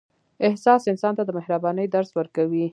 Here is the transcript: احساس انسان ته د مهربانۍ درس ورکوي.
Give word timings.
احساس 0.47 0.81
انسان 0.91 1.13
ته 1.17 1.23
د 1.25 1.29
مهربانۍ 1.37 1.85
درس 1.95 2.09
ورکوي. 2.19 2.65